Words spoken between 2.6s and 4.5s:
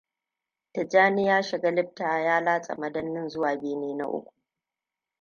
madannin zuwa bene na uku.